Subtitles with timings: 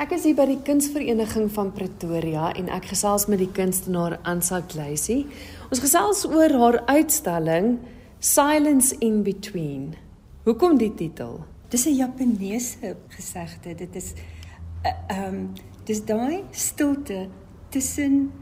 [0.00, 4.62] Ek is hier by die Kunsvereniging van Pretoria en ek gesels met die kunstenaar Ansa
[4.64, 5.26] Gleisie.
[5.68, 7.74] Ons gesels oor haar uitstalling
[8.16, 9.90] Silence in Between.
[10.46, 11.42] Hoekom die titel?
[11.68, 13.74] Dis 'n Japaneese gesegde.
[13.74, 14.14] Dit is
[14.84, 15.52] eh, ehm uh, um,
[15.84, 17.28] dis daai stilte
[17.68, 18.32] tussen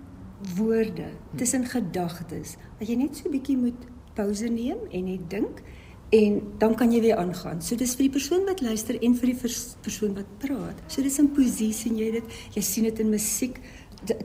[0.55, 2.55] woorde, tussen gedagtes.
[2.79, 3.83] Dat jy net so 'n bietjie moet
[4.15, 5.63] pause neem en net dink
[6.11, 7.63] en dan kan jy weer aangaan.
[7.63, 9.53] So dis vir die persoon wat luister en vir die
[9.85, 10.83] persoon wat praat.
[10.89, 12.37] So dis in poesie sien jy dit.
[12.57, 13.61] Jy sien dit in musiek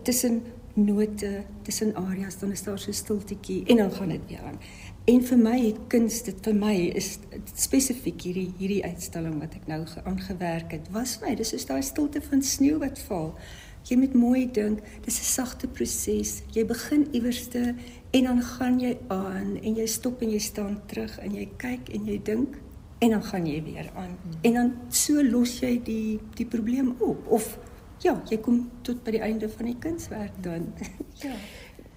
[0.07, 0.41] tussen
[0.73, 4.57] note, tussen arias, dan is daar so stiltetjie en dan gaan dit weer aan.
[5.05, 7.17] En vir my het kuns dit vir my is
[7.59, 10.87] spesifiek hierdie hierdie uitstalling wat ek nou aangewerk het.
[10.95, 13.33] Was my dis is daai stilte van sneeu wat val.
[13.83, 16.41] Jy moet mooi dink, dis 'n sagte proses.
[16.51, 17.75] Jy begin iewerste
[18.11, 21.89] en dan gaan jy aan en jy stop en jy staan terug en jy kyk
[21.89, 22.57] en jy dink
[22.99, 24.17] en dan gaan jy weer aan.
[24.23, 24.39] Hmm.
[24.41, 27.59] En dan so los jy die die probleem op of
[28.03, 30.73] ja, jy kom tot by die einde van die kunswerk dan.
[31.25, 31.35] ja.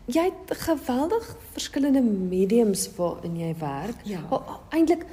[0.07, 4.03] Jy het geweldig verskillende mediums waarin jy werk.
[4.07, 4.23] Ja.
[4.71, 5.07] Eintlik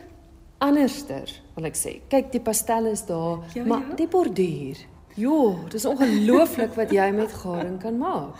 [0.57, 1.95] anderster, wil ek sê.
[2.09, 3.95] Kyk, die pastel is daar, ja, maar ja.
[3.95, 4.83] die borduur
[5.15, 8.39] Jo, dis ongelooflik wat jy met garing kan maak.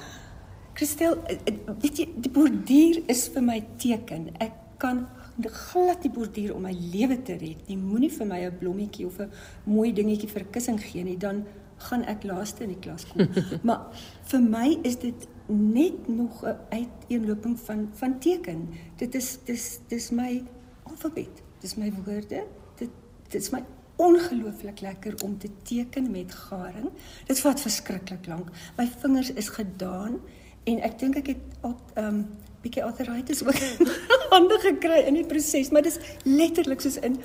[0.73, 4.31] Christel, eh, eh, weet jy, die borduur is vir my teken.
[4.41, 5.05] Ek kan
[5.41, 7.61] glad die borduur om my lewe te red.
[7.67, 9.29] Jy moenie vir my 'n blommetjie of 'n
[9.65, 11.45] mooi dingetjie vir kussing gee nie, dan
[11.77, 13.27] gaan ek laaste in die klas kom.
[13.67, 18.69] maar vir my is dit net nog 'n uiteenloping van van teken.
[18.97, 20.43] Dit is dis dis my
[20.83, 21.43] alfabet.
[21.61, 22.43] Dis my woorde.
[22.75, 22.89] Dit
[23.29, 23.63] dit is my
[23.95, 26.89] ongelooflik lekker om te teken met garing.
[27.25, 28.49] Dit vat verskriklik lank.
[28.77, 30.19] My vingers is gedaan
[30.63, 32.25] en ek dink ek het al ehm um,
[32.63, 33.57] bietjie arthritis ook
[34.33, 37.17] hande gekry in die proses, maar dis letterlik soos in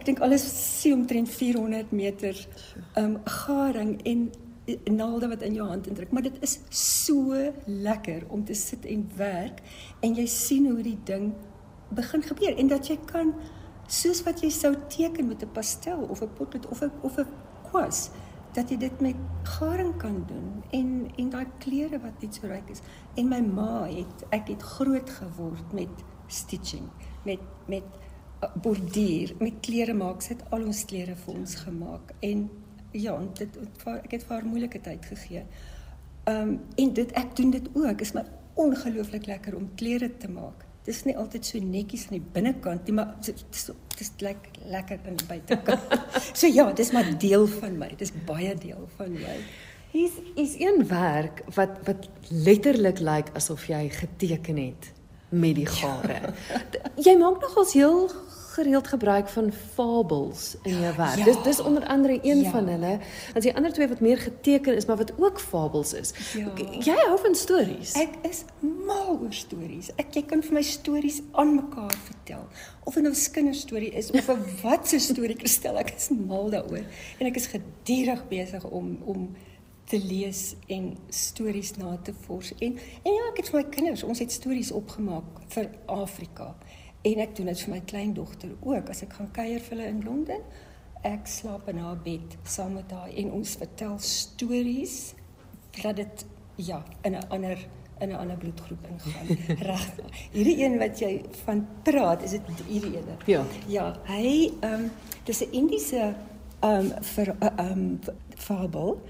[0.00, 2.38] ek dink alles sien omtrent 400 meter
[2.94, 4.30] ehm um, garing en
[4.84, 9.04] naalde wat in jou hand indruk, maar dit is so lekker om te sit en
[9.16, 9.60] werk
[10.00, 11.32] en jy sien hoe die ding
[11.90, 13.34] begin gebeur en dat jy kan
[13.90, 17.26] soos wat jy sou teken met 'n pastel of 'n potlood of 'n of 'n
[17.70, 18.10] kwas
[18.52, 22.70] dat jy dit met garing kan doen en en daai kleure wat net so ryk
[22.70, 22.82] is.
[23.14, 26.88] En my ma het ek het groot geword met stitching
[27.24, 27.84] met met
[28.42, 30.22] uh, borduur met klere maak.
[30.22, 32.14] Sy het al ons klere vir ons gemaak.
[32.20, 32.50] En
[32.92, 35.44] ja dit ek het vir haar moeilike tyd gegee.
[36.24, 38.00] Um, en dit ek doen dit ook.
[38.00, 38.24] Is my
[38.54, 42.94] ongelooflik lekker om klere te maak dis nie altyd so netjies aan die binnekant nie,
[42.96, 43.70] maar dit is
[44.00, 45.98] dis lyk lekker aan die buitekant.
[46.38, 47.90] so ja, dis maar deel van my.
[48.00, 49.36] Dis baie deel van my.
[49.90, 54.92] Hier's is een werk wat wat letterlik lyk asof jy geteken het
[55.30, 56.20] met die gare.
[56.48, 56.62] Ja.
[57.06, 58.08] jy maak nogals heel
[58.50, 61.18] gereeld gebruik van fabels in jou werk.
[61.18, 61.24] Ja.
[61.24, 62.50] Dis dis onder andere een ja.
[62.50, 62.98] van hulle.
[63.34, 66.12] As die ander twee wat meer geteken is, maar wat ook fabels is.
[66.34, 66.48] Ja.
[66.78, 67.92] Jy hou van stories.
[68.00, 69.92] Ek is mal oor stories.
[69.96, 72.42] Ek jy kan vir my stories aan mekaar vertel.
[72.84, 76.84] Of nou 'n kinderstorie is of 'n watse storie kristel, ek is mal daaroor.
[77.18, 79.30] En ek is gedurig besig om om
[79.90, 82.52] te lees en stories na te vors.
[82.58, 86.54] En en ja, ek het vir my kinders, ons het stories opgemaak vir Afrika.
[87.02, 88.90] En ek doen dit vir my kleindogter ook.
[88.92, 90.42] As ek gaan kuier vir hulle in Londen,
[91.06, 94.96] ek slaap in haar bed saam met haar en ons vertel stories
[95.80, 96.24] dat dit
[96.60, 97.58] ja, in 'n ander
[98.00, 99.26] in 'n ander bloedgroep ingaan.
[99.68, 99.94] Reg.
[100.32, 103.08] Hierdie een wat jy van praat, is dit hierdie een?
[103.26, 103.44] Ja.
[103.66, 104.90] Ja, hy ehm um,
[105.24, 106.14] dis 'n Indiese
[106.60, 107.98] ehm um, vir ehm um,
[108.36, 109.00] fabel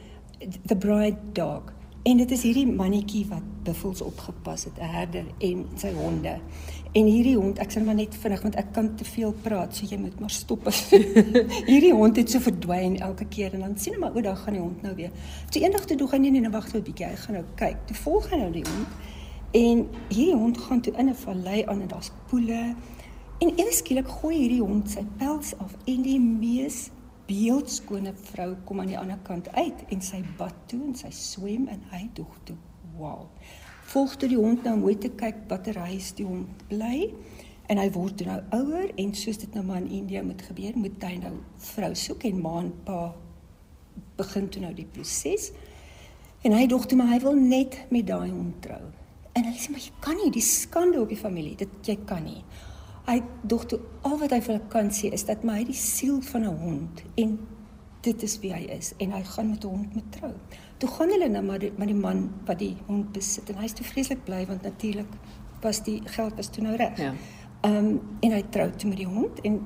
[0.66, 1.72] The Bride Dog.
[2.02, 6.38] En dit is hierdie mannetjie wat buffels opgepas het, 'n herder en sy honde.
[6.92, 9.86] En hierdie hond, ek sê maar net vinnig want ek kan te veel praat, so
[9.86, 10.64] jy moet maar stop.
[11.70, 14.52] hierdie hond het so verdwyn elke keer en dan sien jy maar o, dan gaan
[14.52, 15.10] die hond nou weer.
[15.50, 17.44] Toe eendag toe dog hy nee nee, nou wag net 'n bietjie, hy gaan nou
[17.54, 17.76] kyk.
[17.86, 18.88] Toe volg hy nou die hond.
[19.52, 22.74] En hierdie hond gaan toe in 'n vallei aan en daar's poele.
[23.38, 26.90] En ewe skielik gooi hierdie hond sy pels af en die mees
[27.30, 31.68] beeldskone vrou kom aan die ander kant uit en sy bad toe en sy swem
[31.70, 32.56] en hy dog toe.
[32.98, 33.28] Wow.
[33.90, 37.10] Volg toe die hond nou mooi te kyk watter huis die hond bly
[37.70, 41.06] en hy word nou ouer en soos dit nou maar in Indië moet gebeur moet
[41.06, 41.34] hy nou
[41.70, 43.02] vrou soek en ma en pa
[44.18, 45.50] begin toe nou die proses.
[46.44, 48.82] En hy dog toe maar hy wil net met daai hond trou.
[49.38, 52.26] En hy sê maar jy kan nie die skande op die familie dit jy kan
[52.26, 52.42] nie
[53.10, 56.20] hy dog toe al wat hy vir hulle kan sê is dat my die siel
[56.30, 57.38] van 'n hond en
[58.06, 60.32] dit is wie hy is en hy gaan met 'n hond met trou.
[60.78, 63.72] Toe gaan hulle nou maar die, maar die man wat die hond besit en hy's
[63.72, 65.12] te vreeslik bly want natuurlik
[65.60, 66.96] was die geld was toe nou reg.
[66.98, 67.14] Ja.
[67.60, 69.60] Ehm um, en hy trou toe met die hond en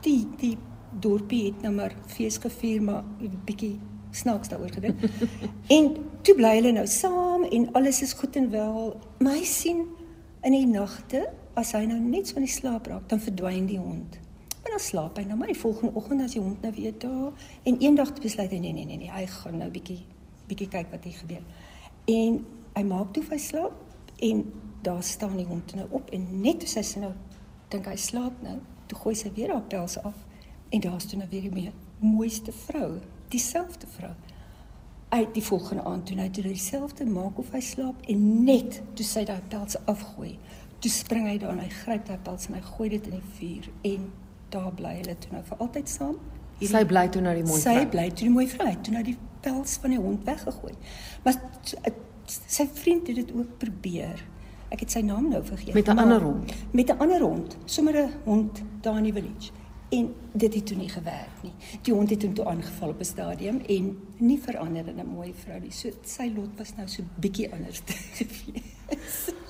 [0.00, 0.56] die die
[1.00, 3.80] dorpie het nou maar fees gevier maar 'n bietjie
[4.10, 5.00] snaaks daaroor gedink.
[5.76, 9.00] en toe bly hulle nou saam en alles is goed en wel.
[9.18, 9.86] My sien
[10.42, 11.28] in die nagte
[11.58, 14.18] as hy nou net so in die slaap raak, dan verdwyn die hond.
[14.62, 17.50] En dan slaap hy nou maar die volgende oggend as die hond nou weer daar
[17.66, 20.02] en eendag besluit hy nee nee nee nee, hy gaan nou bietjie
[20.48, 21.44] bietjie kyk wat hier gebeur.
[22.08, 22.38] En
[22.76, 23.74] hy maak toe hy slaap
[24.28, 24.44] en
[24.86, 27.12] daar staan die hond nou op en net toe sy nou
[27.72, 28.56] dink hy slaap nou,
[28.88, 30.16] toe gooi sy weer haar pels af
[30.72, 32.98] en daar's toe nou weer die mooiste vrou,
[33.32, 34.12] dieselfde vrou.
[35.08, 39.06] Uit die volgende aand toe hy toe dieselfde maak of hy slaap en net toe
[39.06, 40.34] sy daai pels afgooi,
[40.78, 43.30] toe spring hy daar en hy gryp daai pels en hy gooi dit in die
[43.38, 44.10] vuur en
[44.54, 46.16] daar bly hulle toe nou vir altyd saam.
[46.58, 47.74] Hierdie, sy bly toe na die mooi vrou.
[47.74, 50.74] Sy bly toe die mooi vrou, toe na die pels van die hond weggegooi.
[51.24, 51.38] Maar
[52.28, 54.24] sy vriend het dit ook probeer.
[54.74, 55.74] Ek het sy naam nou vergeet.
[55.74, 56.52] Met 'n ander hond.
[56.72, 59.52] Met 'n ander hond, sommer 'n hond daar in die village.
[59.90, 61.52] En dit het toe nie gewerk nie.
[61.82, 65.34] Die hond het hom toe aangeval op 'n stadium en nie verander in 'n mooi
[65.34, 65.70] vrou nie.
[65.70, 67.82] So sy lot was nou so bietjie anders
[68.18, 68.77] gewees.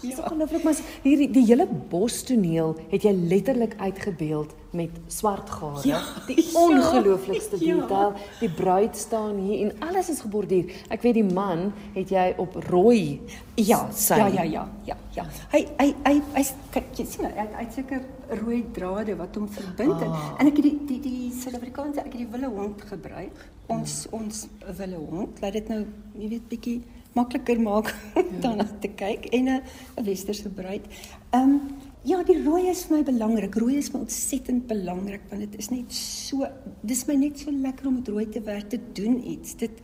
[0.01, 0.15] Ja.
[0.15, 5.83] So ongelooflik maar hierdie die hele bostoneel het jy letterlik uitgebeeld met swart gare.
[5.89, 6.61] Ja, die ja.
[6.61, 8.13] ongelooflikste ja, detail.
[8.39, 10.71] Die bruid staan hier en alles is geborduur.
[10.95, 13.19] Ek weet die man het jy op rooi
[13.59, 14.21] ja, sy.
[14.21, 15.27] Ja, ja, ja, ja, ja.
[15.55, 16.45] Hy hy hy hy
[16.77, 18.05] kyk jy sien hy het seker
[18.45, 20.37] rooi drade wat hom verbind ah.
[20.39, 23.43] en ek het die die die Suid-Afrikaanse ek het die wille hond gebruik.
[23.73, 24.47] Ons ons
[24.79, 25.43] wille hond.
[25.43, 25.83] Laat dit nou
[26.15, 26.79] jy weet bietjie
[27.17, 28.23] makliker maak ja.
[28.41, 29.63] dan te kyk en 'n
[29.97, 30.87] 'n westerse bruid.
[31.31, 31.61] Ehm um,
[32.05, 33.55] ja, die rooi is vir my belangrik.
[33.55, 36.47] Rooi is my ontsettend belangrik want dit is net so
[36.83, 39.57] dis my net so lekker om met rooi te werk te doen iets.
[39.57, 39.81] Dit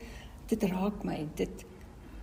[0.47, 1.27] dit raak my.
[1.35, 1.65] Dit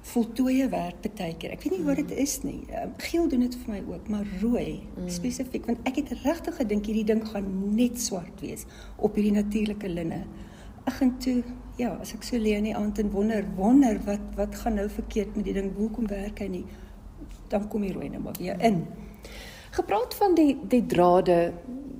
[0.01, 1.53] voltooie werk baie keer.
[1.53, 2.61] Ek weet nie wat dit is nie.
[2.77, 5.09] Um, geel doen dit vir my ook, maar rooi mm.
[5.13, 8.65] spesifiek want ek het regtig gedink hierdie ding gaan net swart wees
[8.97, 10.23] op hierdie natuurlike linne.
[10.89, 11.41] Ek gaan toe
[11.81, 14.87] ja, as ek so lê in die aand en wonder, wonder wat wat gaan nou
[14.89, 16.65] verkeerd met die ding, hoekom werk hy nie?
[17.51, 18.83] Dan kom die rooi nou maar weer in.
[19.71, 21.39] Gepraat van die die drade,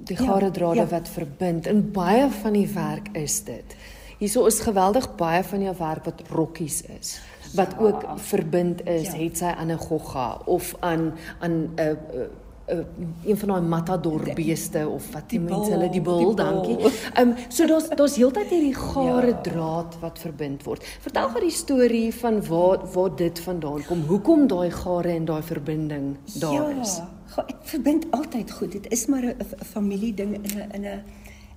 [0.08, 0.92] die ja, gare drade ja, ja.
[0.94, 1.68] wat verbind.
[1.72, 3.76] In baie van die werk is dit.
[4.22, 7.20] Hierso is geweldig baie van jou werk wat rokkies is
[7.52, 9.18] wat ja, ook verbind is, ja.
[9.18, 12.28] het sy aan 'n gogga of aan aan 'n uh,
[12.72, 12.80] uh,
[13.26, 16.78] een van daai matador beeste of wat die, die mense hulle die bul, dankie.
[16.82, 19.42] Ehm um, so daar's daar's heeltyd hierdie gare ja.
[19.42, 20.86] draad wat verbind word.
[21.06, 24.04] Vertel gou die storie van waar waar dit vandaan kom.
[24.08, 26.98] Hoekom daai gare en daai verbinding daar ja, is.
[27.36, 28.72] Ja, ek verbind altyd goed.
[28.72, 31.04] Dit is maar 'n familie ding in 'n in 'n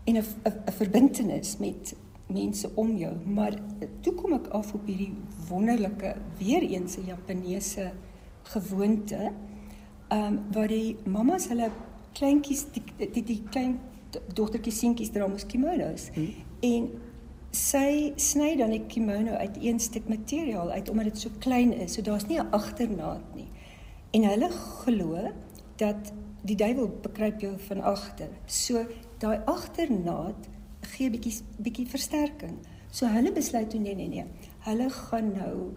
[0.05, 1.95] en 'n 'n verbintenis met
[2.27, 3.13] mense om jou.
[3.27, 3.55] Maar
[4.01, 5.15] toe kom ek af op hierdie
[5.49, 7.93] wonderlike weer eens 'n Japaneese
[8.43, 9.33] gewoonte
[10.15, 11.71] ehm um, waar die mammas hulle
[12.15, 13.79] kleintjies die die, die klein
[14.39, 16.11] dogtertjies seentjies dra mos kimonos.
[16.15, 16.35] Hmm.
[16.65, 16.89] en
[17.55, 21.95] sy sny dan die kimono uit een stuk materiaal uit omdat dit so klein is.
[21.95, 23.49] So daar's nie 'n agternaad nie.
[24.11, 25.33] En hulle glo
[25.77, 26.13] dat
[26.43, 28.87] die duiwel bekruip jou van agter so
[29.19, 30.49] daai agternaad
[30.81, 32.59] gee bietjie bietjie versterking.
[32.91, 34.25] So hulle besluit toe nee nee nee.
[34.59, 35.75] Hulle gaan nou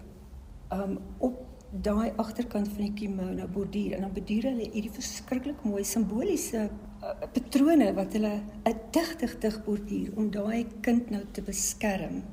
[0.72, 1.47] um op
[1.84, 7.14] daai agterkant van die kimono borduur en dan borduur hulle hierdie verskriklik mooi simboliese uh,
[7.34, 8.34] patrone wat hulle
[8.70, 12.24] 'n digtig dig borduur om daai kind nou te beskerm.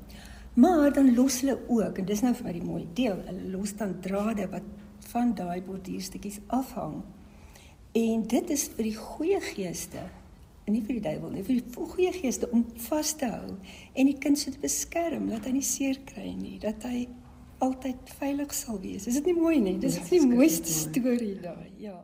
[0.55, 3.75] Maar dan los hulle ook en dis nou vir my die mooi deel, hulle los
[3.75, 4.67] dan drade wat
[5.11, 7.03] van daai borduurstukkies afhang.
[7.91, 10.03] En dit is vir die goeie geeste
[10.71, 13.51] nie vir die duiwel nie, vir die goeie geeste om vas te hou
[13.93, 17.05] en die kind so te beskerm dat hy nie seer kry nie, dat hy
[17.63, 19.07] altyd veilig sal wees.
[19.07, 19.77] Is dit nie mooi nie?
[19.79, 21.71] Dis die mooiste storie daai.
[21.81, 21.97] Ja.